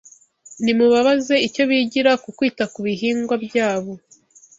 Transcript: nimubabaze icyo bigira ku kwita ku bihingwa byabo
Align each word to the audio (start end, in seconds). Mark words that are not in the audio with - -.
nimubabaze 0.63 1.35
icyo 1.47 1.63
bigira 1.69 2.11
ku 2.23 2.29
kwita 2.37 2.63
ku 2.73 2.79
bihingwa 2.85 3.35
byabo 3.45 3.91